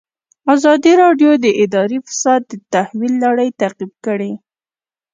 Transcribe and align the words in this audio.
ازادي 0.55 0.93
راډیو 1.03 1.31
د 1.43 1.45
اداري 1.63 1.97
فساد 2.07 2.41
د 2.51 2.53
تحول 2.71 3.13
لړۍ 3.25 3.49
تعقیب 3.61 3.91
کړې. 4.05 4.31